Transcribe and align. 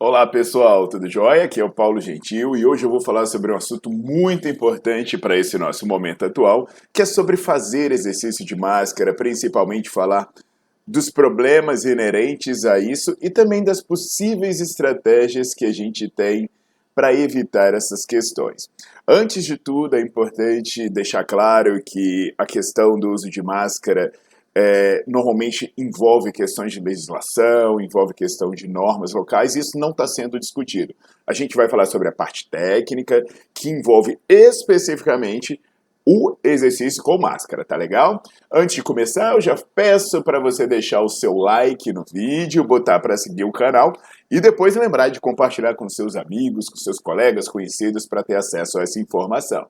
Olá 0.00 0.24
pessoal, 0.28 0.86
tudo 0.86 1.10
jóia? 1.10 1.42
Aqui 1.42 1.58
é 1.58 1.64
o 1.64 1.72
Paulo 1.72 2.00
Gentil 2.00 2.54
e 2.54 2.64
hoje 2.64 2.86
eu 2.86 2.90
vou 2.90 3.02
falar 3.02 3.26
sobre 3.26 3.50
um 3.50 3.56
assunto 3.56 3.90
muito 3.90 4.46
importante 4.46 5.18
para 5.18 5.36
esse 5.36 5.58
nosso 5.58 5.84
momento 5.88 6.24
atual, 6.24 6.68
que 6.92 7.02
é 7.02 7.04
sobre 7.04 7.36
fazer 7.36 7.90
exercício 7.90 8.46
de 8.46 8.54
máscara, 8.54 9.12
principalmente 9.12 9.90
falar 9.90 10.28
dos 10.86 11.10
problemas 11.10 11.84
inerentes 11.84 12.64
a 12.64 12.78
isso 12.78 13.16
e 13.20 13.28
também 13.28 13.64
das 13.64 13.82
possíveis 13.82 14.60
estratégias 14.60 15.52
que 15.52 15.64
a 15.64 15.72
gente 15.72 16.08
tem 16.08 16.48
para 16.94 17.12
evitar 17.12 17.74
essas 17.74 18.06
questões. 18.06 18.68
Antes 19.06 19.44
de 19.44 19.58
tudo, 19.58 19.96
é 19.96 20.00
importante 20.00 20.88
deixar 20.88 21.24
claro 21.24 21.82
que 21.84 22.32
a 22.38 22.46
questão 22.46 22.96
do 22.96 23.10
uso 23.10 23.28
de 23.28 23.42
máscara 23.42 24.12
é, 24.60 25.04
normalmente 25.06 25.72
envolve 25.78 26.32
questões 26.32 26.72
de 26.72 26.80
legislação, 26.80 27.80
envolve 27.80 28.12
questão 28.12 28.50
de 28.50 28.66
normas 28.66 29.12
locais, 29.12 29.54
e 29.54 29.60
isso 29.60 29.78
não 29.78 29.90
está 29.90 30.04
sendo 30.04 30.36
discutido. 30.36 30.92
A 31.24 31.32
gente 31.32 31.54
vai 31.54 31.68
falar 31.68 31.86
sobre 31.86 32.08
a 32.08 32.12
parte 32.12 32.50
técnica, 32.50 33.22
que 33.54 33.70
envolve 33.70 34.18
especificamente 34.28 35.60
o 36.04 36.36
exercício 36.42 37.00
com 37.04 37.18
máscara, 37.18 37.64
tá 37.64 37.76
legal? 37.76 38.20
Antes 38.52 38.74
de 38.74 38.82
começar, 38.82 39.34
eu 39.34 39.40
já 39.40 39.54
peço 39.76 40.24
para 40.24 40.40
você 40.40 40.66
deixar 40.66 41.02
o 41.02 41.08
seu 41.08 41.34
like 41.34 41.92
no 41.92 42.04
vídeo, 42.12 42.64
botar 42.64 42.98
para 42.98 43.16
seguir 43.16 43.44
o 43.44 43.52
canal 43.52 43.92
e 44.28 44.40
depois 44.40 44.74
lembrar 44.74 45.10
de 45.10 45.20
compartilhar 45.20 45.76
com 45.76 45.88
seus 45.88 46.16
amigos, 46.16 46.68
com 46.68 46.76
seus 46.76 46.98
colegas, 46.98 47.48
conhecidos 47.48 48.08
para 48.08 48.24
ter 48.24 48.34
acesso 48.34 48.80
a 48.80 48.82
essa 48.82 48.98
informação. 48.98 49.68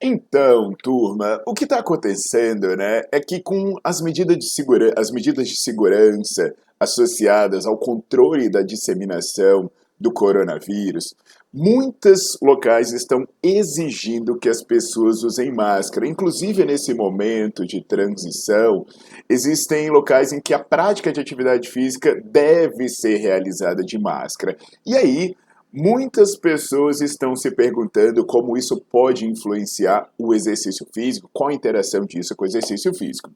Então, 0.00 0.72
turma, 0.80 1.42
o 1.44 1.52
que 1.52 1.64
está 1.64 1.80
acontecendo, 1.80 2.76
né, 2.76 3.02
é 3.10 3.18
que 3.18 3.40
com 3.40 3.74
as 3.82 4.00
medidas, 4.00 4.38
de 4.38 4.48
segura 4.48 4.94
as 4.96 5.10
medidas 5.10 5.48
de 5.48 5.56
segurança 5.56 6.54
associadas 6.78 7.66
ao 7.66 7.76
controle 7.76 8.48
da 8.48 8.62
disseminação 8.62 9.68
do 10.00 10.12
coronavírus, 10.12 11.16
muitos 11.52 12.38
locais 12.40 12.92
estão 12.92 13.26
exigindo 13.42 14.38
que 14.38 14.48
as 14.48 14.62
pessoas 14.62 15.24
usem 15.24 15.52
máscara. 15.52 16.06
Inclusive, 16.06 16.64
nesse 16.64 16.94
momento 16.94 17.66
de 17.66 17.82
transição, 17.82 18.86
existem 19.28 19.90
locais 19.90 20.32
em 20.32 20.40
que 20.40 20.54
a 20.54 20.62
prática 20.62 21.10
de 21.10 21.20
atividade 21.20 21.68
física 21.68 22.14
deve 22.24 22.88
ser 22.88 23.16
realizada 23.16 23.82
de 23.82 23.98
máscara. 23.98 24.56
E 24.86 24.94
aí, 24.94 25.34
Muitas 25.72 26.34
pessoas 26.34 27.02
estão 27.02 27.36
se 27.36 27.50
perguntando 27.50 28.24
como 28.24 28.56
isso 28.56 28.80
pode 28.90 29.26
influenciar 29.26 30.08
o 30.18 30.34
exercício 30.34 30.86
físico, 30.94 31.28
qual 31.32 31.50
a 31.50 31.54
interação 31.54 32.06
disso 32.06 32.34
com 32.34 32.44
o 32.44 32.48
exercício 32.48 32.94
físico. 32.94 33.30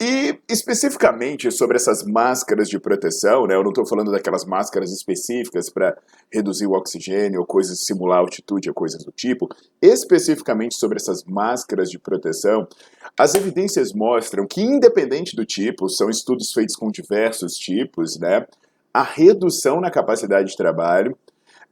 E 0.00 0.38
especificamente 0.48 1.50
sobre 1.50 1.76
essas 1.76 2.04
máscaras 2.04 2.68
de 2.68 2.78
proteção, 2.78 3.46
né? 3.46 3.56
Eu 3.56 3.64
não 3.64 3.70
estou 3.70 3.84
falando 3.84 4.12
daquelas 4.12 4.44
máscaras 4.44 4.92
específicas 4.92 5.68
para 5.70 5.96
reduzir 6.32 6.66
o 6.66 6.72
oxigênio 6.72 7.40
ou 7.40 7.46
coisas 7.46 7.84
simular 7.84 8.20
altitude 8.20 8.68
ou 8.68 8.74
coisas 8.74 9.02
do 9.02 9.10
tipo. 9.10 9.48
Especificamente 9.82 10.76
sobre 10.76 10.98
essas 10.98 11.24
máscaras 11.24 11.90
de 11.90 11.98
proteção, 11.98 12.68
as 13.18 13.34
evidências 13.34 13.92
mostram 13.92 14.46
que, 14.46 14.60
independente 14.60 15.34
do 15.34 15.44
tipo, 15.44 15.88
são 15.88 16.08
estudos 16.08 16.52
feitos 16.52 16.76
com 16.76 16.92
diversos 16.92 17.54
tipos, 17.54 18.20
né? 18.20 18.46
A 18.94 19.02
redução 19.02 19.80
na 19.80 19.90
capacidade 19.90 20.50
de 20.50 20.56
trabalho 20.56 21.16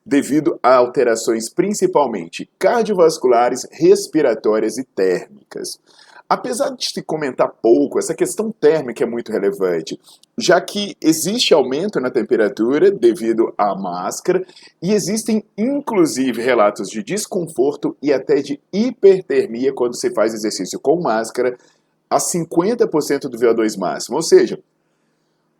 devido 0.06 0.58
a 0.62 0.76
alterações 0.76 1.50
principalmente 1.50 2.48
cardiovasculares, 2.58 3.66
respiratórias 3.72 4.78
e 4.78 4.84
térmicas. 4.84 5.80
Apesar 6.28 6.70
de 6.70 6.88
se 6.88 7.02
comentar 7.02 7.48
pouco, 7.62 8.00
essa 8.00 8.14
questão 8.14 8.50
térmica 8.50 9.04
é 9.04 9.06
muito 9.06 9.30
relevante, 9.30 9.98
já 10.36 10.60
que 10.60 10.96
existe 11.00 11.54
aumento 11.54 12.00
na 12.00 12.10
temperatura 12.10 12.90
devido 12.90 13.54
à 13.56 13.76
máscara 13.76 14.44
e 14.82 14.92
existem 14.92 15.44
inclusive 15.56 16.42
relatos 16.42 16.88
de 16.88 17.02
desconforto 17.02 17.96
e 18.02 18.12
até 18.12 18.36
de 18.42 18.60
hipertermia 18.72 19.72
quando 19.72 19.96
se 19.96 20.12
faz 20.12 20.34
exercício 20.34 20.80
com 20.80 21.00
máscara 21.00 21.56
a 22.10 22.18
50% 22.18 23.28
do 23.28 23.38
VO2 23.38 23.78
máximo, 23.78 24.16
ou 24.16 24.22
seja, 24.22 24.58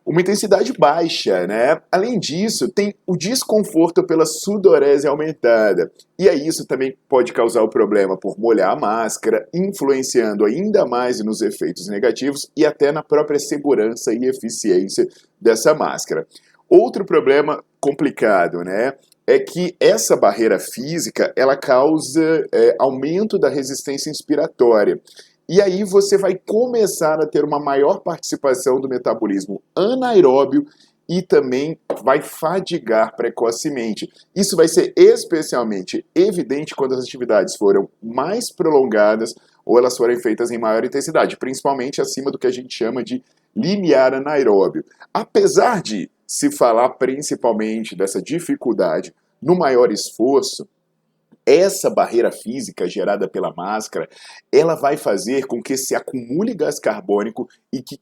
uma 0.06 0.21
intensidade 0.21 0.72
baixa, 0.78 1.49
né? 1.49 1.81
Além 1.91 2.21
disso, 2.21 2.69
tem 2.69 2.94
o 3.05 3.17
desconforto 3.17 4.06
pela 4.06 4.25
sudorese 4.25 5.09
aumentada. 5.09 5.91
E 6.17 6.28
aí 6.28 6.47
isso 6.47 6.65
também 6.65 6.97
pode 7.09 7.33
causar 7.33 7.62
o 7.62 7.69
problema 7.69 8.17
por 8.17 8.39
molhar 8.39 8.71
a 8.71 8.78
máscara, 8.78 9.49
influenciando 9.53 10.44
ainda 10.44 10.87
mais 10.87 11.19
nos 11.25 11.43
efeitos 11.43 11.89
negativos 11.89 12.49
e 12.56 12.65
até 12.65 12.93
na 12.93 13.03
própria 13.03 13.41
segurança 13.41 14.15
e 14.15 14.27
eficiência 14.27 15.09
dessa 15.41 15.75
máscara. 15.75 16.25
Outro 16.69 17.05
problema 17.05 17.62
complicado, 17.81 18.62
né? 18.62 18.93
É 19.27 19.41
que 19.41 19.75
essa 19.81 20.17
barreira 20.17 20.61
física 20.61 21.33
ela 21.34 21.56
causa 21.56 22.47
é, 22.53 22.77
aumento 22.78 23.37
da 23.41 23.49
resistência 23.49 24.09
inspiratória. 24.09 25.00
E 25.48 25.60
aí 25.62 25.84
você 25.84 26.18
vai 26.18 26.34
começar 26.34 27.20
a 27.20 27.26
ter 27.26 27.44
uma 27.44 27.60
maior 27.60 28.00
participação 28.00 28.80
do 28.80 28.88
metabolismo 28.88 29.62
anaeróbio 29.76 30.66
e 31.08 31.22
também 31.22 31.78
vai 32.02 32.20
fadigar 32.20 33.14
precocemente. 33.14 34.10
Isso 34.34 34.56
vai 34.56 34.66
ser 34.66 34.92
especialmente 34.96 36.04
evidente 36.14 36.74
quando 36.74 36.94
as 36.94 37.04
atividades 37.04 37.56
foram 37.56 37.88
mais 38.02 38.50
prolongadas 38.50 39.34
ou 39.64 39.78
elas 39.78 39.96
forem 39.96 40.18
feitas 40.20 40.50
em 40.50 40.58
maior 40.58 40.84
intensidade, 40.84 41.36
principalmente 41.36 42.00
acima 42.00 42.30
do 42.30 42.38
que 42.38 42.46
a 42.46 42.52
gente 42.52 42.74
chama 42.74 43.04
de 43.04 43.22
limiar 43.54 44.14
anaeróbio. 44.14 44.84
Apesar 45.14 45.80
de 45.80 46.10
se 46.26 46.50
falar 46.50 46.90
principalmente 46.90 47.94
dessa 47.94 48.20
dificuldade 48.20 49.14
no 49.40 49.56
maior 49.56 49.92
esforço, 49.92 50.68
essa 51.46 51.88
barreira 51.88 52.32
física 52.32 52.88
gerada 52.88 53.28
pela 53.28 53.54
máscara, 53.54 54.08
ela 54.52 54.74
vai 54.74 54.96
fazer 54.96 55.46
com 55.46 55.62
que 55.62 55.76
se 55.76 55.94
acumule 55.94 56.54
gás 56.54 56.80
carbônico 56.80 57.48
e, 57.72 57.81
que 57.81 57.98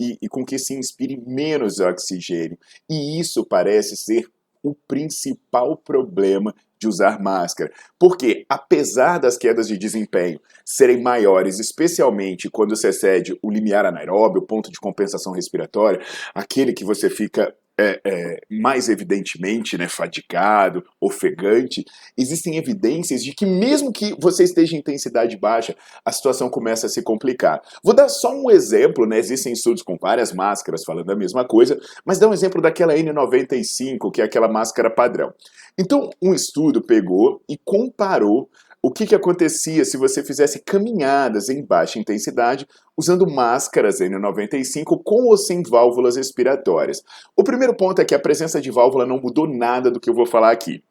e, 0.00 0.18
e 0.22 0.28
com 0.28 0.44
que 0.44 0.58
se 0.58 0.74
inspire 0.74 1.22
menos 1.26 1.78
oxigênio. 1.78 2.58
E 2.88 3.20
isso 3.20 3.44
parece 3.44 3.96
ser 3.96 4.26
o 4.62 4.74
principal 4.88 5.76
problema 5.76 6.54
de 6.78 6.88
usar 6.88 7.20
máscara. 7.22 7.70
Porque, 7.98 8.44
apesar 8.48 9.18
das 9.18 9.36
quedas 9.36 9.68
de 9.68 9.78
desempenho 9.78 10.40
serem 10.64 11.00
maiores, 11.00 11.58
especialmente 11.58 12.50
quando 12.50 12.76
se 12.76 12.88
excede 12.88 13.38
o 13.42 13.50
limiar 13.50 13.86
anaeróbio, 13.86 14.42
o 14.42 14.46
ponto 14.46 14.70
de 14.70 14.80
compensação 14.80 15.32
respiratória, 15.32 16.00
aquele 16.34 16.72
que 16.72 16.84
você 16.84 17.08
fica 17.08 17.54
é, 17.78 18.00
é, 18.04 18.40
mais 18.50 18.88
evidentemente 18.88 19.76
né, 19.76 19.88
fadigado, 19.88 20.84
ofegante, 21.00 21.84
existem 22.16 22.56
evidências 22.56 23.22
de 23.22 23.34
que 23.34 23.44
mesmo 23.44 23.92
que 23.92 24.14
você 24.18 24.44
esteja 24.44 24.74
em 24.74 24.78
intensidade 24.78 25.36
baixa, 25.36 25.76
a 26.04 26.12
situação 26.12 26.48
começa 26.48 26.86
a 26.86 26.88
se 26.88 27.02
complicar. 27.02 27.60
Vou 27.82 27.94
dar 27.94 28.08
só 28.08 28.34
um 28.34 28.50
exemplo, 28.50 29.06
né? 29.06 29.18
Existem 29.18 29.52
estudos 29.52 29.82
com 29.82 29.96
várias 30.00 30.32
máscaras 30.32 30.84
falando 30.84 31.10
a 31.10 31.16
mesma 31.16 31.44
coisa, 31.44 31.78
mas 32.04 32.18
dá 32.18 32.28
um 32.28 32.32
exemplo 32.32 32.62
daquela 32.62 32.94
N95, 32.94 34.10
que 34.12 34.20
é 34.20 34.24
aquela 34.24 34.48
máscara 34.48 34.90
padrão. 34.90 35.32
Então, 35.78 36.10
um 36.22 36.32
estudo 36.32 36.80
pegou 36.80 37.42
e 37.48 37.58
comparou 37.62 38.48
o 38.86 38.90
que, 38.92 39.04
que 39.04 39.16
acontecia 39.16 39.84
se 39.84 39.96
você 39.96 40.22
fizesse 40.22 40.60
caminhadas 40.60 41.48
em 41.48 41.60
baixa 41.60 41.98
intensidade 41.98 42.68
usando 42.96 43.28
máscaras 43.28 43.98
N95 43.98 45.02
com 45.04 45.24
ou 45.24 45.36
sem 45.36 45.60
válvulas 45.60 46.14
respiratórias? 46.14 47.02
O 47.36 47.42
primeiro 47.42 47.74
ponto 47.74 48.00
é 48.00 48.04
que 48.04 48.14
a 48.14 48.18
presença 48.20 48.60
de 48.60 48.70
válvula 48.70 49.04
não 49.04 49.20
mudou 49.20 49.48
nada 49.48 49.90
do 49.90 49.98
que 49.98 50.08
eu 50.08 50.14
vou 50.14 50.24
falar 50.24 50.52
aqui. 50.52 50.84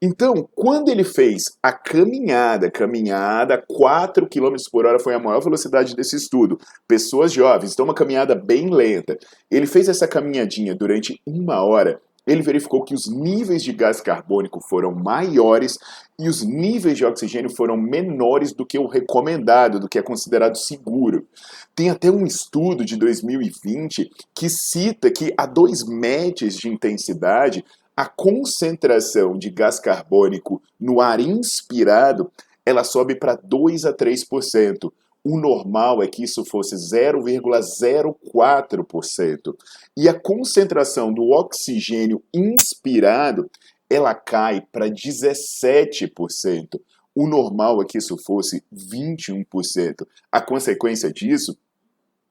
Então, 0.00 0.48
quando 0.54 0.88
ele 0.88 1.04
fez 1.04 1.42
a 1.62 1.74
caminhada, 1.74 2.70
caminhada, 2.70 3.62
4 3.68 4.26
km 4.30 4.54
por 4.70 4.86
hora 4.86 4.98
foi 4.98 5.14
a 5.14 5.18
maior 5.18 5.42
velocidade 5.42 5.94
desse 5.94 6.16
estudo. 6.16 6.58
Pessoas 6.88 7.34
jovens, 7.34 7.74
então 7.74 7.84
uma 7.84 7.94
caminhada 7.94 8.34
bem 8.34 8.70
lenta. 8.70 9.18
Ele 9.50 9.66
fez 9.66 9.90
essa 9.90 10.08
caminhadinha 10.08 10.74
durante 10.74 11.20
uma 11.26 11.62
hora 11.62 12.00
ele 12.26 12.42
verificou 12.42 12.84
que 12.84 12.94
os 12.94 13.08
níveis 13.08 13.62
de 13.62 13.72
gás 13.72 14.00
carbônico 14.00 14.60
foram 14.60 14.92
maiores 14.92 15.78
e 16.18 16.28
os 16.28 16.42
níveis 16.42 16.96
de 16.96 17.04
oxigênio 17.04 17.50
foram 17.50 17.76
menores 17.76 18.52
do 18.52 18.64
que 18.64 18.78
o 18.78 18.86
recomendado, 18.86 19.80
do 19.80 19.88
que 19.88 19.98
é 19.98 20.02
considerado 20.02 20.56
seguro. 20.56 21.26
Tem 21.74 21.90
até 21.90 22.10
um 22.10 22.24
estudo 22.24 22.84
de 22.84 22.96
2020 22.96 24.10
que 24.34 24.48
cita 24.48 25.10
que 25.10 25.34
a 25.36 25.46
2 25.46 25.84
metros 25.88 26.56
de 26.56 26.68
intensidade, 26.68 27.64
a 27.96 28.06
concentração 28.06 29.36
de 29.36 29.50
gás 29.50 29.80
carbônico 29.80 30.62
no 30.80 31.00
ar 31.00 31.20
inspirado 31.20 32.30
ela 32.64 32.84
sobe 32.84 33.14
para 33.14 33.34
2 33.34 33.84
a 33.84 33.92
3%. 33.92 34.92
O 35.24 35.38
normal 35.38 36.02
é 36.02 36.08
que 36.08 36.24
isso 36.24 36.44
fosse 36.44 36.74
0,04%. 36.74 39.54
E 39.96 40.08
a 40.08 40.18
concentração 40.18 41.12
do 41.12 41.30
oxigênio 41.30 42.20
inspirado, 42.34 43.48
ela 43.88 44.12
cai 44.14 44.66
para 44.72 44.90
17%. 44.90 46.80
O 47.14 47.28
normal 47.28 47.82
é 47.82 47.84
que 47.84 47.98
isso 47.98 48.16
fosse 48.24 48.64
21%. 48.72 50.06
A 50.30 50.40
consequência 50.40 51.12
disso 51.12 51.58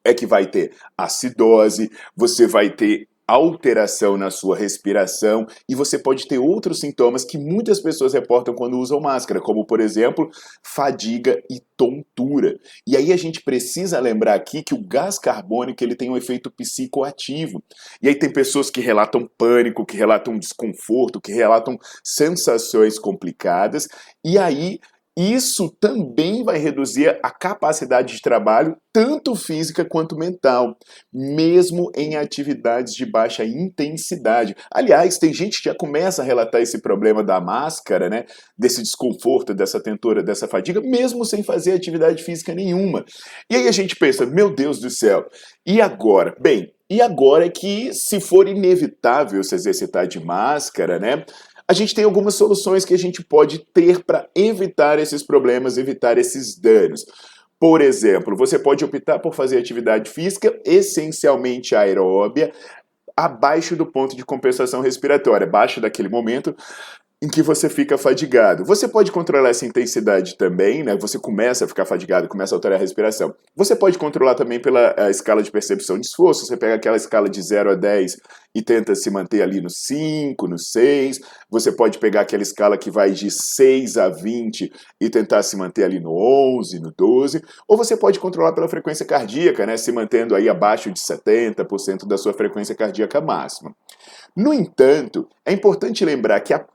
é 0.03 0.11
que 0.13 0.25
vai 0.25 0.49
ter 0.49 0.73
acidose, 0.97 1.91
você 2.15 2.47
vai 2.47 2.75
ter 2.75 3.07
alteração 3.27 4.17
na 4.17 4.29
sua 4.29 4.57
respiração 4.57 5.45
e 5.69 5.75
você 5.75 5.97
pode 5.97 6.27
ter 6.27 6.37
outros 6.37 6.79
sintomas 6.79 7.23
que 7.23 7.37
muitas 7.37 7.81
pessoas 7.81 8.13
reportam 8.13 8.53
quando 8.53 8.77
usam 8.77 8.99
máscara, 8.99 9.39
como 9.39 9.65
por 9.65 9.79
exemplo, 9.79 10.29
fadiga 10.63 11.41
e 11.49 11.61
tontura. 11.77 12.59
E 12.85 12.97
aí 12.97 13.11
a 13.13 13.17
gente 13.17 13.41
precisa 13.41 13.99
lembrar 13.99 14.35
aqui 14.35 14.61
que 14.63 14.73
o 14.73 14.85
gás 14.85 15.17
carbônico 15.17 15.83
ele 15.83 15.95
tem 15.95 16.09
um 16.09 16.17
efeito 16.17 16.51
psicoativo. 16.51 17.63
E 18.01 18.07
aí 18.07 18.15
tem 18.15 18.31
pessoas 18.31 18.69
que 18.69 18.81
relatam 18.81 19.29
pânico, 19.37 19.85
que 19.85 19.97
relatam 19.97 20.37
desconforto, 20.37 21.21
que 21.21 21.31
relatam 21.31 21.77
sensações 22.03 22.99
complicadas, 22.99 23.87
e 24.23 24.37
aí 24.37 24.79
isso 25.17 25.69
também 25.79 26.43
vai 26.43 26.57
reduzir 26.57 27.19
a 27.21 27.29
capacidade 27.29 28.15
de 28.15 28.21
trabalho, 28.21 28.77
tanto 28.93 29.35
física 29.35 29.83
quanto 29.83 30.17
mental, 30.17 30.77
mesmo 31.13 31.91
em 31.95 32.15
atividades 32.15 32.93
de 32.93 33.05
baixa 33.05 33.43
intensidade. 33.43 34.55
Aliás, 34.73 35.17
tem 35.17 35.33
gente 35.33 35.61
que 35.61 35.69
já 35.69 35.75
começa 35.75 36.21
a 36.21 36.25
relatar 36.25 36.61
esse 36.61 36.81
problema 36.81 37.23
da 37.23 37.41
máscara, 37.41 38.09
né? 38.09 38.25
Desse 38.57 38.81
desconforto, 38.81 39.53
dessa 39.53 39.81
tentora, 39.81 40.23
dessa 40.23 40.47
fadiga, 40.47 40.81
mesmo 40.81 41.25
sem 41.25 41.43
fazer 41.43 41.73
atividade 41.73 42.23
física 42.23 42.53
nenhuma. 42.53 43.03
E 43.49 43.55
aí 43.55 43.67
a 43.67 43.71
gente 43.71 43.95
pensa, 43.95 44.25
meu 44.25 44.53
Deus 44.53 44.79
do 44.79 44.89
céu, 44.89 45.25
e 45.65 45.81
agora? 45.81 46.35
Bem, 46.39 46.71
e 46.91 47.01
agora 47.01 47.45
é 47.45 47.49
que, 47.49 47.93
se 47.93 48.19
for 48.19 48.49
inevitável 48.49 49.41
se 49.45 49.55
exercitar 49.55 50.05
de 50.05 50.19
máscara, 50.19 50.99
né? 50.99 51.23
A 51.71 51.73
gente 51.73 51.95
tem 51.95 52.03
algumas 52.03 52.35
soluções 52.35 52.83
que 52.83 52.93
a 52.93 52.97
gente 52.97 53.23
pode 53.23 53.59
ter 53.73 54.03
para 54.03 54.27
evitar 54.35 54.99
esses 54.99 55.23
problemas, 55.23 55.77
evitar 55.77 56.17
esses 56.17 56.59
danos. 56.59 57.05
Por 57.57 57.79
exemplo, 57.79 58.35
você 58.35 58.59
pode 58.59 58.83
optar 58.83 59.19
por 59.19 59.33
fazer 59.33 59.57
atividade 59.57 60.09
física 60.09 60.53
essencialmente 60.65 61.73
aeróbia, 61.73 62.51
abaixo 63.15 63.77
do 63.77 63.85
ponto 63.85 64.17
de 64.17 64.25
compensação 64.25 64.81
respiratória, 64.81 65.47
abaixo 65.47 65.79
daquele 65.79 66.09
momento 66.09 66.53
em 67.23 67.27
que 67.27 67.43
você 67.43 67.69
fica 67.69 67.99
fadigado. 67.99 68.65
Você 68.65 68.87
pode 68.87 69.11
controlar 69.11 69.49
essa 69.49 69.63
intensidade 69.63 70.35
também, 70.35 70.83
né? 70.83 70.95
Você 70.97 71.19
começa 71.19 71.65
a 71.65 71.67
ficar 71.67 71.85
fadigado, 71.85 72.27
começa 72.27 72.55
a 72.55 72.57
alterar 72.57 72.79
a 72.79 72.81
respiração. 72.81 73.35
Você 73.55 73.75
pode 73.75 73.95
controlar 73.99 74.33
também 74.33 74.59
pela 74.59 74.95
escala 75.07 75.43
de 75.43 75.51
percepção 75.51 75.99
de 75.99 76.07
esforço. 76.07 76.47
Você 76.47 76.57
pega 76.57 76.73
aquela 76.73 76.97
escala 76.97 77.29
de 77.29 77.39
0 77.39 77.71
a 77.71 77.75
10 77.75 78.17
e 78.55 78.61
tenta 78.63 78.95
se 78.95 79.11
manter 79.11 79.43
ali 79.43 79.61
no 79.61 79.69
5, 79.69 80.47
no 80.47 80.57
6. 80.57 81.19
Você 81.47 81.71
pode 81.71 81.99
pegar 81.99 82.21
aquela 82.21 82.41
escala 82.41 82.75
que 82.75 82.89
vai 82.89 83.11
de 83.11 83.29
6 83.29 83.97
a 83.97 84.09
20 84.09 84.71
e 84.99 85.09
tentar 85.09 85.43
se 85.43 85.55
manter 85.55 85.83
ali 85.83 85.99
no 85.99 86.11
11, 86.57 86.79
no 86.79 86.91
12. 86.91 87.39
Ou 87.67 87.77
você 87.77 87.95
pode 87.95 88.19
controlar 88.19 88.53
pela 88.53 88.67
frequência 88.67 89.05
cardíaca, 89.05 89.63
né? 89.67 89.77
Se 89.77 89.91
mantendo 89.91 90.33
aí 90.33 90.49
abaixo 90.49 90.89
de 90.91 90.99
70% 90.99 92.07
da 92.07 92.17
sua 92.17 92.33
frequência 92.33 92.73
cardíaca 92.73 93.21
máxima. 93.21 93.75
No 94.35 94.53
entanto, 94.53 95.27
é 95.45 95.51
importante 95.51 96.05
lembrar 96.05 96.39
que 96.41 96.53
a, 96.53 96.65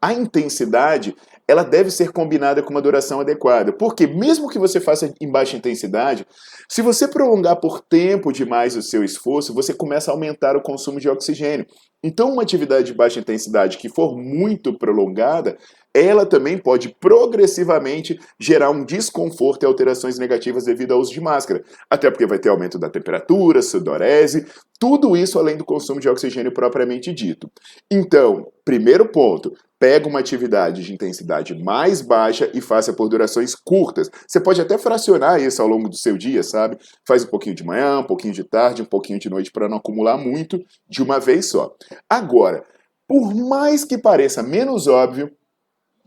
a 0.00 0.12
intensidade 0.12 1.14
ela 1.48 1.62
deve 1.62 1.90
ser 1.90 2.10
combinada 2.10 2.62
com 2.62 2.70
uma 2.70 2.82
duração 2.82 3.20
adequada. 3.20 3.72
Porque 3.72 4.06
mesmo 4.06 4.48
que 4.48 4.58
você 4.58 4.80
faça 4.80 5.14
em 5.20 5.30
baixa 5.30 5.56
intensidade, 5.56 6.26
se 6.68 6.82
você 6.82 7.06
prolongar 7.06 7.60
por 7.60 7.80
tempo 7.80 8.32
demais 8.32 8.76
o 8.76 8.82
seu 8.82 9.04
esforço, 9.04 9.54
você 9.54 9.72
começa 9.72 10.10
a 10.10 10.14
aumentar 10.14 10.56
o 10.56 10.62
consumo 10.62 10.98
de 10.98 11.08
oxigênio. 11.08 11.66
Então, 12.02 12.32
uma 12.32 12.42
atividade 12.42 12.86
de 12.86 12.94
baixa 12.94 13.20
intensidade 13.20 13.78
que 13.78 13.88
for 13.88 14.16
muito 14.16 14.76
prolongada, 14.76 15.56
ela 15.96 16.26
também 16.26 16.58
pode 16.58 16.94
progressivamente 17.00 18.20
gerar 18.38 18.70
um 18.70 18.84
desconforto 18.84 19.62
e 19.62 19.66
alterações 19.66 20.18
negativas 20.18 20.64
devido 20.64 20.92
ao 20.92 21.00
uso 21.00 21.10
de 21.10 21.20
máscara. 21.22 21.64
Até 21.88 22.10
porque 22.10 22.26
vai 22.26 22.38
ter 22.38 22.50
aumento 22.50 22.78
da 22.78 22.90
temperatura, 22.90 23.62
sudorese, 23.62 24.46
tudo 24.78 25.16
isso 25.16 25.38
além 25.38 25.56
do 25.56 25.64
consumo 25.64 25.98
de 25.98 26.08
oxigênio 26.08 26.52
propriamente 26.52 27.14
dito. 27.14 27.50
Então, 27.90 28.52
primeiro 28.62 29.08
ponto, 29.08 29.54
pega 29.78 30.06
uma 30.06 30.18
atividade 30.18 30.82
de 30.82 30.92
intensidade 30.92 31.54
mais 31.62 32.02
baixa 32.02 32.50
e 32.52 32.60
faça 32.60 32.92
por 32.92 33.08
durações 33.08 33.54
curtas. 33.54 34.10
Você 34.28 34.38
pode 34.38 34.60
até 34.60 34.76
fracionar 34.76 35.40
isso 35.40 35.62
ao 35.62 35.68
longo 35.68 35.88
do 35.88 35.96
seu 35.96 36.18
dia, 36.18 36.42
sabe? 36.42 36.76
Faz 37.06 37.24
um 37.24 37.28
pouquinho 37.28 37.54
de 37.54 37.64
manhã, 37.64 38.00
um 38.00 38.06
pouquinho 38.06 38.34
de 38.34 38.44
tarde, 38.44 38.82
um 38.82 38.86
pouquinho 38.86 39.18
de 39.18 39.30
noite 39.30 39.50
para 39.50 39.68
não 39.68 39.78
acumular 39.78 40.18
muito 40.18 40.62
de 40.86 41.02
uma 41.02 41.18
vez 41.18 41.46
só. 41.46 41.74
Agora, 42.08 42.62
por 43.08 43.34
mais 43.34 43.84
que 43.84 43.96
pareça 43.96 44.42
menos 44.42 44.86
óbvio, 44.86 45.30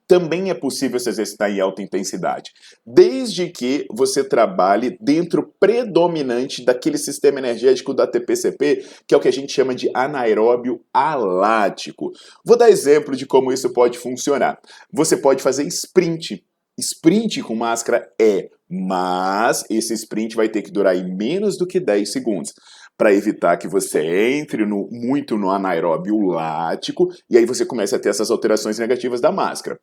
também 0.10 0.50
é 0.50 0.56
possível 0.56 1.00
se 1.00 1.08
exercitar 1.08 1.52
em 1.52 1.60
alta 1.60 1.84
intensidade, 1.84 2.52
desde 2.84 3.48
que 3.48 3.86
você 3.92 4.24
trabalhe 4.24 4.98
dentro 5.00 5.54
predominante 5.60 6.66
daquele 6.66 6.98
sistema 6.98 7.38
energético 7.38 7.94
da 7.94 8.08
TPCP, 8.08 8.84
que 9.08 9.14
é 9.14 9.18
o 9.18 9.20
que 9.20 9.28
a 9.28 9.32
gente 9.32 9.54
chama 9.54 9.76
de 9.76 9.88
anaeróbio 9.94 10.82
alático. 10.92 12.12
Vou 12.44 12.58
dar 12.58 12.72
exemplo 12.72 13.16
de 13.16 13.28
como 13.28 13.54
isso 13.54 13.72
pode 13.72 14.00
funcionar. 14.00 14.60
Você 14.92 15.16
pode 15.16 15.44
fazer 15.44 15.64
sprint. 15.68 16.44
Sprint 16.76 17.44
com 17.44 17.54
máscara 17.54 18.10
é, 18.20 18.50
mas 18.68 19.64
esse 19.70 19.94
sprint 19.94 20.36
vai 20.36 20.50
ter 20.50 20.64
que 20.64 20.72
durar 20.72 20.96
em 20.96 21.16
menos 21.16 21.56
do 21.56 21.68
que 21.68 21.80
10 21.80 22.12
segundos 22.12 22.54
para 23.00 23.14
evitar 23.14 23.56
que 23.56 23.66
você 23.66 24.34
entre 24.34 24.66
no, 24.66 24.90
muito 24.92 25.38
no 25.38 25.50
anaeróbio 25.50 26.20
lático 26.28 27.08
e 27.30 27.38
aí 27.38 27.46
você 27.46 27.66
começa 27.66 27.96
a 27.96 28.00
ter 28.00 28.10
essas 28.10 28.30
alterações 28.30 28.78
negativas 28.78 29.22
da 29.22 29.32
máscara. 29.32 29.80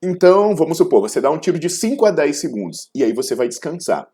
Então, 0.00 0.54
vamos 0.54 0.78
supor, 0.78 1.00
você 1.00 1.20
dá 1.20 1.28
um 1.32 1.38
tiro 1.38 1.58
de 1.58 1.68
5 1.68 2.06
a 2.06 2.12
10 2.12 2.36
segundos 2.36 2.88
e 2.94 3.02
aí 3.02 3.12
você 3.12 3.34
vai 3.34 3.48
descansar 3.48 4.06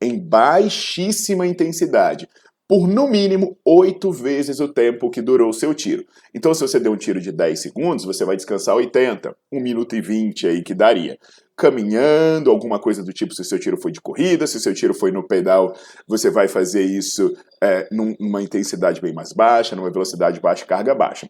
em 0.00 0.16
baixíssima 0.16 1.44
intensidade 1.44 2.28
por 2.68 2.88
no 2.88 3.06
mínimo 3.08 3.58
8 3.64 4.10
vezes 4.10 4.60
o 4.60 4.68
tempo 4.68 5.10
que 5.10 5.20
durou 5.20 5.50
o 5.50 5.54
seu 5.54 5.74
tiro. 5.74 6.04
Então, 6.34 6.54
se 6.54 6.62
você 6.62 6.80
deu 6.80 6.92
um 6.92 6.96
tiro 6.96 7.20
de 7.20 7.30
10 7.30 7.60
segundos, 7.60 8.04
você 8.04 8.24
vai 8.24 8.36
descansar 8.36 8.74
80, 8.74 9.36
1 9.52 9.60
minuto 9.60 9.94
e 9.94 10.00
20 10.00 10.46
aí 10.46 10.62
que 10.62 10.74
daria 10.74 11.18
caminhando, 11.56 12.50
alguma 12.50 12.80
coisa 12.80 13.02
do 13.02 13.12
tipo, 13.12 13.32
se 13.32 13.42
o 13.42 13.44
seu 13.44 13.58
tiro 13.58 13.80
foi 13.80 13.92
de 13.92 14.00
corrida, 14.00 14.46
se 14.46 14.56
o 14.56 14.60
seu 14.60 14.74
tiro 14.74 14.92
foi 14.92 15.12
no 15.12 15.26
pedal, 15.26 15.72
você 16.06 16.28
vai 16.28 16.48
fazer 16.48 16.82
isso 16.82 17.32
é, 17.62 17.86
numa 17.92 18.42
intensidade 18.42 19.00
bem 19.00 19.12
mais 19.12 19.32
baixa, 19.32 19.76
numa 19.76 19.90
velocidade 19.90 20.40
baixa, 20.40 20.66
carga 20.66 20.94
baixa. 20.94 21.28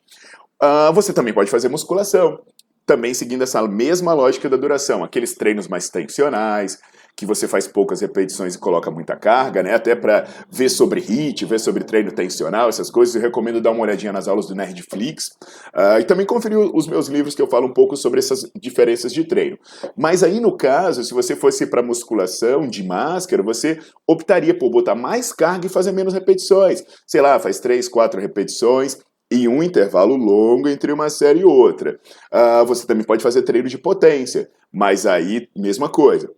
Uh, 0.63 0.93
você 0.95 1.13
também 1.13 1.35
pode 1.35 1.51
fazer 1.51 1.69
musculação, 1.69 2.41
também 2.87 3.13
seguindo 3.13 3.43
essa 3.43 3.67
mesma 3.69 4.15
lógica 4.15 4.49
da 4.49 4.57
duração, 4.57 5.05
aqueles 5.05 5.35
treinos 5.35 5.69
mais 5.69 5.91
tensionais, 5.91 6.79
que 7.17 7.25
você 7.25 7.47
faz 7.47 7.67
poucas 7.67 8.01
repetições 8.01 8.55
e 8.55 8.59
coloca 8.59 8.91
muita 8.91 9.15
carga, 9.15 9.63
né? 9.63 9.75
Até 9.75 9.95
para 9.95 10.27
ver 10.51 10.69
sobre 10.69 11.01
HIT, 11.01 11.45
ver 11.45 11.61
sobre 11.61 11.85
treino 11.85 12.11
tensional, 12.11 12.69
essas 12.69 12.91
coisas, 12.91 13.15
eu 13.15 13.21
recomendo 13.21 13.61
dar 13.61 13.71
uma 13.71 13.83
olhadinha 13.83 14.13
nas 14.13 14.27
aulas 14.27 14.47
do 14.47 14.55
Nerdflix 14.55 15.29
uh, 15.75 16.01
e 16.01 16.05
também 16.05 16.27
conferir 16.27 16.59
os 16.59 16.89
meus 16.89 17.07
livros 17.07 17.35
que 17.35 17.43
eu 17.43 17.47
falo 17.47 17.69
um 17.69 17.73
pouco 17.73 17.97
sobre 17.97 18.19
essas 18.19 18.51
diferenças 18.61 19.13
de 19.13 19.25
treino. 19.25 19.57
Mas 19.97 20.23
aí 20.25 20.41
no 20.41 20.57
caso, 20.57 21.05
se 21.05 21.15
você 21.15 21.37
fosse 21.37 21.67
para 21.67 21.83
musculação 21.83 22.67
de 22.67 22.83
máscara, 22.83 23.43
você 23.43 23.79
optaria 24.07 24.57
por 24.57 24.71
botar 24.71 24.97
mais 24.97 25.33
carga 25.33 25.67
e 25.67 25.71
fazer 25.71 25.93
menos 25.93 26.15
repetições. 26.15 26.83
Sei 27.07 27.21
lá, 27.21 27.39
faz 27.39 27.61
três, 27.61 27.89
quatro 27.89 28.21
repetições 28.21 28.99
e 29.31 29.47
um 29.47 29.63
intervalo 29.63 30.17
longo 30.17 30.69
entre 30.69 30.93
uma 30.93 31.09
série 31.09 31.41
e 31.41 31.45
outra. 31.45 31.99
Uh, 32.33 32.67
você 32.67 32.87
também 32.87 33.05
pode 33.05 33.23
fazer 33.23 33.43
treino 33.43 33.69
de 33.69 33.79
potência, 33.79 34.51
mas 34.73 35.07
aí, 35.07 35.49
mesma 35.57 35.89
coisa 35.89 36.29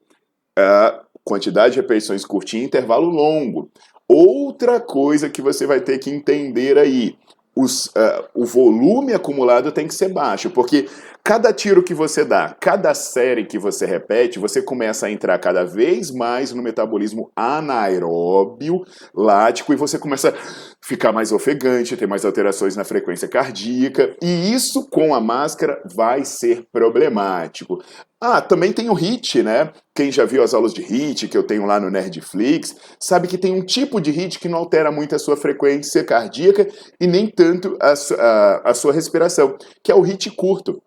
quantidade 1.25 1.75
de 1.75 1.81
repetições 1.81 2.25
curtinha 2.25 2.65
intervalo 2.65 3.09
longo. 3.09 3.71
Outra 4.09 4.81
coisa 4.81 5.29
que 5.29 5.43
você 5.43 5.67
vai 5.67 5.81
ter 5.81 5.99
que 5.99 6.09
entender 6.09 6.79
aí, 6.79 7.17
os, 7.55 7.87
uh, 7.87 8.25
o 8.35 8.45
volume 8.45 9.13
acumulado 9.13 9.73
tem 9.73 9.89
que 9.89 9.95
ser 9.95 10.09
baixo, 10.09 10.51
porque 10.51 10.89
cada 11.27 11.53
tiro 11.53 11.83
que 11.83 11.93
você 11.93 12.25
dá, 12.25 12.57
cada 12.61 12.95
série 12.95 13.45
que 13.45 13.59
você 13.59 13.85
repete, 13.85 14.39
você 14.39 14.63
começa 14.63 15.07
a 15.07 15.11
entrar 15.11 15.37
cada 15.41 15.65
vez 15.65 16.13
mais 16.13 16.53
no 16.53 16.63
metabolismo 16.63 17.33
anaeróbio 17.35 18.85
lático 19.13 19.73
e 19.73 19.77
você 19.77 19.99
começa 19.99 20.29
a 20.29 20.33
ficar 20.81 21.11
mais 21.11 21.33
ofegante, 21.33 21.97
ter 21.97 22.07
mais 22.07 22.25
alterações 22.25 22.77
na 22.77 22.85
frequência 22.85 23.27
cardíaca, 23.27 24.15
e 24.23 24.53
isso 24.53 24.89
com 24.89 25.13
a 25.17 25.21
máscara 25.21 25.83
vai 25.97 26.25
ser 26.25 26.65
problemático. 26.71 27.83
Ah, 28.21 28.41
também 28.41 28.73
tem 28.73 28.89
o 28.89 28.95
HIT, 28.95 29.43
né? 29.43 29.73
Quem 29.97 30.13
já 30.13 30.25
viu 30.25 30.45
as 30.45 30.55
aulas 30.55 30.73
de 30.73 30.81
HIT 30.81 31.27
que 31.27 31.37
eu 31.37 31.43
tenho 31.43 31.67
lá 31.67 31.81
no 31.81 31.91
Nerdflix, 31.91 32.77
sabe 33.01 33.27
que 33.27 33.37
tem 33.37 33.53
um 33.53 33.67
tipo 33.67 34.01
de 34.01 34.13
HIT 34.13 34.39
que 34.39 34.49
não 34.49 34.59
altera 34.59 34.93
muito 34.93 35.17
a 35.17 35.19
sua 35.19 35.37
frequência 35.37 36.05
cardíaca 36.05 36.69
e 37.01 37.07
nem 37.09 37.27
tanto 37.27 37.77
a, 37.83 37.95
a, 38.17 38.71
a 38.71 38.75
sua 38.75 38.93
respiração, 38.93 39.59
que 39.83 39.91
é 39.91 39.95
o 39.95 40.03
HIT 40.03 40.31
curto 40.31 40.81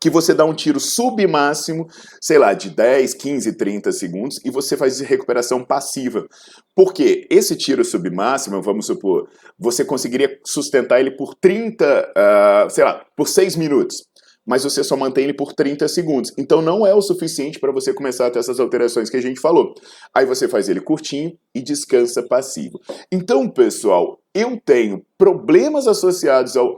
que 0.00 0.10
você 0.10 0.34
dá 0.34 0.44
um 0.44 0.54
tiro 0.54 0.80
submáximo, 0.80 1.86
sei 2.20 2.38
lá, 2.38 2.52
de 2.52 2.70
10, 2.70 3.14
15, 3.14 3.56
30 3.56 3.92
segundos 3.92 4.40
e 4.44 4.50
você 4.50 4.76
faz 4.76 5.00
recuperação 5.00 5.64
passiva. 5.64 6.26
Porque 6.74 7.26
esse 7.30 7.56
tiro 7.56 7.84
submáximo, 7.84 8.60
vamos 8.62 8.86
supor, 8.86 9.28
você 9.58 9.84
conseguiria 9.84 10.38
sustentar 10.44 11.00
ele 11.00 11.12
por 11.12 11.34
30, 11.34 11.84
uh, 11.84 12.12
ah, 12.16 12.66
sei 12.70 12.84
lá, 12.84 13.04
por 13.16 13.28
6 13.28 13.56
minutos 13.56 14.02
mas 14.46 14.62
você 14.62 14.84
só 14.84 14.96
mantém 14.96 15.24
ele 15.24 15.32
por 15.32 15.54
30 15.54 15.88
segundos. 15.88 16.30
Então 16.36 16.60
não 16.60 16.86
é 16.86 16.94
o 16.94 17.00
suficiente 17.00 17.58
para 17.58 17.72
você 17.72 17.94
começar 17.94 18.26
a 18.26 18.30
ter 18.30 18.40
essas 18.40 18.60
alterações 18.60 19.08
que 19.08 19.16
a 19.16 19.22
gente 19.22 19.40
falou. 19.40 19.74
Aí 20.14 20.26
você 20.26 20.46
faz 20.46 20.68
ele 20.68 20.80
curtinho 20.80 21.32
e 21.54 21.62
descansa 21.62 22.22
passivo. 22.22 22.80
Então, 23.10 23.48
pessoal, 23.48 24.18
eu 24.34 24.60
tenho 24.60 25.00
problemas 25.16 25.86
associados 25.86 26.56
ao, 26.56 26.74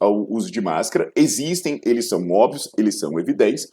ao 0.00 0.26
uso 0.28 0.50
de 0.50 0.60
máscara, 0.60 1.10
existem, 1.14 1.80
eles 1.84 2.08
são 2.08 2.28
óbvios, 2.32 2.68
eles 2.76 2.98
são 2.98 3.18
evidentes, 3.20 3.68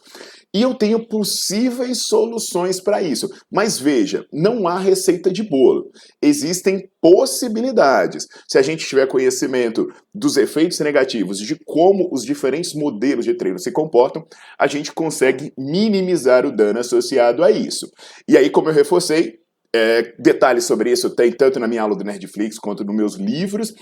e 0.54 0.62
eu 0.62 0.72
tenho 0.72 1.04
possíveis 1.08 2.06
soluções 2.06 2.80
para 2.80 3.02
isso. 3.02 3.28
Mas 3.50 3.76
veja, 3.76 4.24
não 4.32 4.68
há 4.68 4.78
receita 4.78 5.32
de 5.32 5.42
bolo. 5.42 5.90
Existem 6.22 6.88
possibilidades. 7.00 8.24
Se 8.48 8.56
a 8.56 8.62
gente 8.62 8.86
tiver 8.86 9.08
conhecimento 9.08 9.88
dos 10.14 10.36
efeitos 10.36 10.78
negativos, 10.78 11.38
de 11.40 11.58
como 11.66 12.08
os 12.12 12.24
diferentes 12.24 12.72
modelos 12.72 13.24
de 13.24 13.34
treino 13.34 13.58
se 13.58 13.72
comportam, 13.72 14.24
a 14.56 14.68
gente 14.68 14.92
consegue 14.92 15.52
minimizar 15.58 16.46
o 16.46 16.54
dano 16.54 16.78
associado 16.78 17.42
a 17.42 17.50
isso. 17.50 17.90
E 18.28 18.36
aí, 18.36 18.48
como 18.48 18.68
eu 18.68 18.72
reforcei, 18.74 19.43
é, 19.74 20.14
detalhes 20.18 20.64
sobre 20.64 20.92
isso 20.92 21.10
tem 21.10 21.32
tanto 21.32 21.58
na 21.58 21.66
minha 21.66 21.82
aula 21.82 21.96
do 21.96 22.04
Nerdflix 22.04 22.58
quanto 22.58 22.84
nos 22.84 22.94
meus 22.94 23.14
livros. 23.16 23.74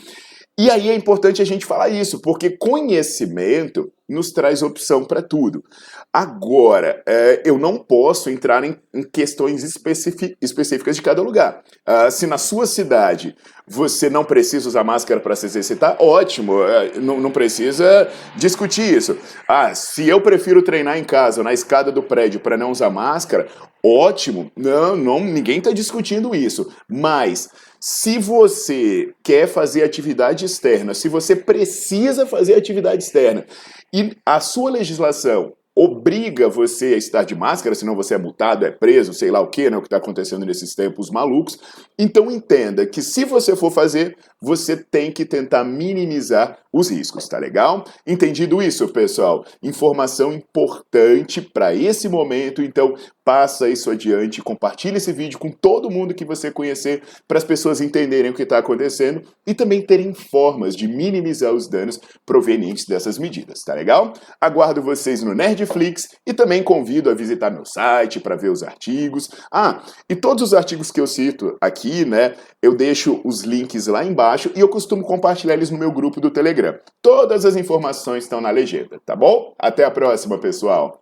E 0.58 0.70
aí 0.70 0.90
é 0.90 0.94
importante 0.94 1.40
a 1.40 1.46
gente 1.46 1.64
falar 1.64 1.88
isso, 1.88 2.20
porque 2.20 2.50
conhecimento 2.50 3.90
nos 4.06 4.32
traz 4.32 4.62
opção 4.62 5.02
para 5.02 5.22
tudo. 5.22 5.64
Agora, 6.12 7.02
é, 7.08 7.40
eu 7.42 7.58
não 7.58 7.78
posso 7.78 8.28
entrar 8.28 8.62
em, 8.62 8.76
em 8.92 9.02
questões 9.02 9.64
específicas 9.64 10.96
de 10.96 11.00
cada 11.00 11.22
lugar. 11.22 11.62
Uh, 11.88 12.10
se 12.10 12.26
na 12.26 12.36
sua 12.36 12.66
cidade 12.66 13.34
você 13.66 14.10
não 14.10 14.22
precisa 14.24 14.68
usar 14.68 14.84
máscara 14.84 15.20
para 15.20 15.34
se 15.34 15.46
exercitar, 15.46 15.96
ótimo, 15.98 16.62
é, 16.62 16.98
não, 16.98 17.18
não, 17.18 17.30
precisa 17.30 18.10
discutir 18.36 18.94
isso. 18.94 19.16
Ah, 19.48 19.74
se 19.74 20.06
eu 20.06 20.20
prefiro 20.20 20.62
treinar 20.62 20.98
em 20.98 21.04
casa, 21.04 21.42
na 21.42 21.54
escada 21.54 21.90
do 21.90 22.02
prédio, 22.02 22.40
para 22.40 22.58
não 22.58 22.70
usar 22.70 22.90
máscara, 22.90 23.48
ótimo, 23.82 24.52
não, 24.54 24.94
não 24.94 25.20
ninguém 25.20 25.58
está 25.58 25.70
discutindo 25.70 26.34
isso. 26.34 26.70
Mas 26.86 27.48
se 27.84 28.16
você 28.16 29.12
quer 29.24 29.48
fazer 29.48 29.82
atividade 29.82 30.44
externa, 30.44 30.94
se 30.94 31.08
você 31.08 31.34
precisa 31.34 32.24
fazer 32.24 32.54
atividade 32.54 33.02
externa 33.02 33.44
e 33.92 34.16
a 34.24 34.38
sua 34.38 34.70
legislação 34.70 35.52
obriga 35.74 36.48
você 36.48 36.94
a 36.94 36.96
estar 36.96 37.24
de 37.24 37.34
máscara, 37.34 37.74
senão 37.74 37.96
você 37.96 38.14
é 38.14 38.18
multado, 38.18 38.64
é 38.64 38.70
preso, 38.70 39.12
sei 39.12 39.32
lá 39.32 39.40
o 39.40 39.48
que, 39.48 39.68
né, 39.68 39.76
o 39.76 39.80
que 39.80 39.86
está 39.86 39.96
acontecendo 39.96 40.46
nesses 40.46 40.74
tempos 40.74 41.10
malucos. 41.10 41.58
Então 41.98 42.30
entenda 42.30 42.86
que 42.86 43.02
se 43.02 43.24
você 43.24 43.56
for 43.56 43.72
fazer, 43.72 44.16
você 44.40 44.76
tem 44.76 45.10
que 45.10 45.24
tentar 45.24 45.64
minimizar 45.64 46.58
os 46.72 46.90
riscos, 46.90 47.26
tá 47.26 47.38
legal? 47.38 47.84
Entendido 48.06 48.62
isso, 48.62 48.86
pessoal? 48.88 49.44
Informação 49.62 50.32
importante 50.32 51.40
para 51.40 51.74
esse 51.74 52.08
momento, 52.08 52.62
então 52.62 52.94
passa 53.24 53.68
isso 53.68 53.90
adiante, 53.90 54.42
compartilhe 54.42 54.96
esse 54.96 55.12
vídeo 55.12 55.38
com 55.38 55.50
todo 55.50 55.90
mundo 55.90 56.14
que 56.14 56.24
você 56.24 56.50
conhecer 56.50 57.02
para 57.26 57.38
as 57.38 57.44
pessoas 57.44 57.80
entenderem 57.80 58.30
o 58.30 58.34
que 58.34 58.42
está 58.42 58.58
acontecendo 58.58 59.22
e 59.46 59.54
também 59.54 59.80
terem 59.80 60.12
formas 60.14 60.74
de 60.74 60.88
minimizar 60.88 61.52
os 61.52 61.68
danos 61.68 62.00
provenientes 62.26 62.86
dessas 62.86 63.18
medidas, 63.18 63.62
tá 63.64 63.74
legal? 63.74 64.12
Aguardo 64.40 64.82
vocês 64.82 65.22
no 65.22 65.34
Nerdflix 65.34 66.08
e 66.26 66.32
também 66.32 66.62
convido 66.62 67.10
a 67.10 67.14
visitar 67.14 67.50
meu 67.50 67.64
site 67.64 68.20
para 68.20 68.36
ver 68.36 68.50
os 68.50 68.62
artigos. 68.62 69.30
Ah, 69.50 69.82
e 70.08 70.16
todos 70.16 70.42
os 70.42 70.54
artigos 70.54 70.90
que 70.90 71.00
eu 71.00 71.06
cito 71.06 71.56
aqui, 71.60 72.04
né, 72.04 72.34
eu 72.62 72.74
deixo 72.74 73.20
os 73.24 73.42
links 73.42 73.86
lá 73.86 74.04
embaixo 74.04 74.50
e 74.54 74.60
eu 74.60 74.68
costumo 74.68 75.02
compartilhar 75.04 75.54
eles 75.54 75.70
no 75.70 75.78
meu 75.78 75.92
grupo 75.92 76.20
do 76.20 76.30
Telegram. 76.30 76.78
Todas 77.00 77.44
as 77.44 77.56
informações 77.56 78.24
estão 78.24 78.40
na 78.40 78.50
legenda, 78.50 79.00
tá 79.04 79.14
bom? 79.14 79.54
Até 79.58 79.84
a 79.84 79.90
próxima, 79.90 80.38
pessoal! 80.38 81.01